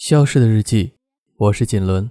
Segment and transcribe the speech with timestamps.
[0.00, 0.94] 消失的日记，
[1.36, 2.10] 我是锦纶。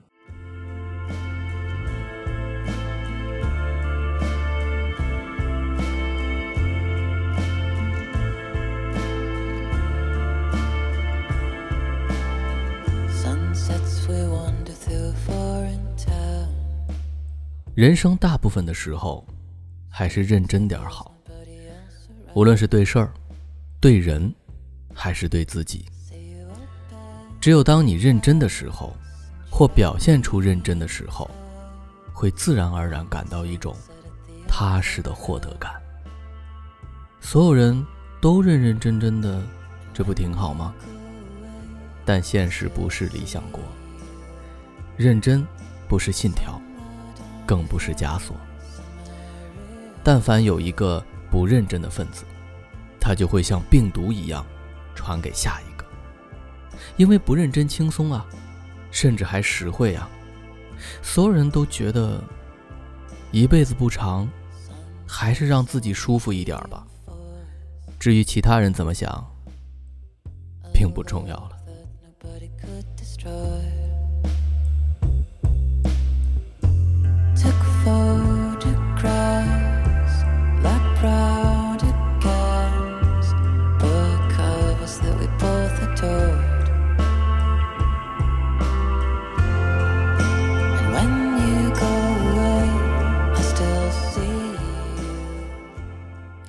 [17.74, 19.26] 人生大部分的时候，
[19.90, 21.18] 还是认真点好。
[22.36, 23.12] 无论是对事儿、
[23.82, 24.32] 对人，
[24.94, 25.88] 还是对自己。
[27.42, 28.94] 只有当你认真的时候，
[29.50, 31.30] 或表现出认真的时候，
[32.14, 33.76] 会自然而然感到一种
[34.48, 35.72] 踏实的获得感。
[37.22, 37.86] 所有人
[38.20, 39.42] 都认认真真的，
[39.94, 40.74] 这不挺好吗？
[42.06, 43.62] 但现实不是理想国。
[44.98, 45.46] 认真
[45.88, 46.60] 不是信条，
[47.46, 48.36] 更不是枷锁。
[50.04, 52.26] 但凡有一个不认真的分子，
[53.00, 54.46] 他就会像病毒一样
[54.94, 55.69] 传给下一个。
[56.98, 58.26] 因为不认真轻松啊，
[58.92, 60.10] 甚至还实惠啊，
[61.02, 62.24] 所有人都觉得
[63.32, 64.28] 一辈子不长，
[65.08, 66.86] 还是让自己舒服一点吧。
[68.00, 69.26] 至于其他人怎么想，
[70.74, 71.52] 并不重要了。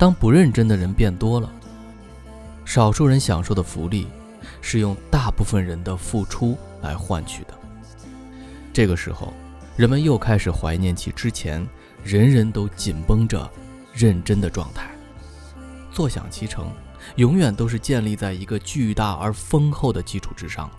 [0.00, 1.52] 当不认真的人变多了，
[2.64, 4.08] 少数人享受的福利
[4.62, 7.52] 是用大部分人的付出来换取的。
[8.72, 9.34] 这个时候，
[9.76, 11.68] 人们又开始怀念起之前
[12.02, 13.46] 人人都紧绷着
[13.92, 14.90] 认真的状态。
[15.92, 16.72] 坐享其成，
[17.16, 20.70] 永远都是建立在一个巨大而丰厚的基础之上。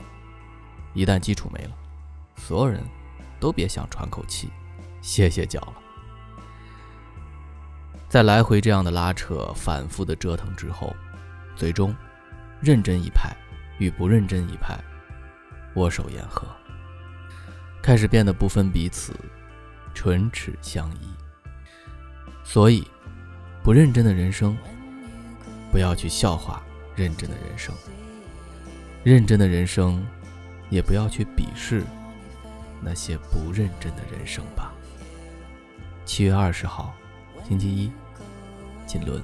[0.95, 1.71] 一旦基础没了，
[2.37, 2.81] 所有人
[3.39, 4.49] 都别想喘口气、
[4.99, 5.73] 歇歇脚了。
[8.11, 10.93] 在来回这样的拉扯、反复的折腾之后，
[11.55, 11.95] 最终，
[12.59, 13.33] 认真一派
[13.77, 14.77] 与不认真一派
[15.75, 16.45] 握手言和，
[17.81, 19.15] 开始变得不分彼此，
[19.93, 21.07] 唇齿相依。
[22.43, 22.85] 所以，
[23.63, 24.57] 不认真的人生，
[25.71, 26.61] 不要去笑话
[26.97, 27.73] 认真的人生；
[29.05, 30.05] 认真的人生，
[30.69, 31.81] 也不要去鄙视
[32.81, 34.73] 那些不认真的人生吧。
[36.03, 36.93] 七月二十号。
[37.47, 37.91] 星期一，
[38.87, 39.21] 锦纶。